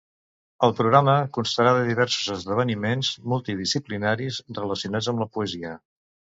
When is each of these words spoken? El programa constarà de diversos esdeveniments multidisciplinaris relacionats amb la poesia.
El 0.67 0.71
programa 0.79 1.13
constarà 1.37 1.73
de 1.79 1.83
diversos 1.89 2.33
esdeveniments 2.37 3.13
multidisciplinaris 3.35 4.43
relacionats 4.63 5.15
amb 5.15 5.27
la 5.27 5.33
poesia. 5.39 5.79